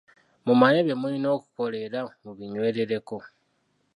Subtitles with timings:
[0.45, 3.17] Mumanye bye mulina okukola era mubinywerereko.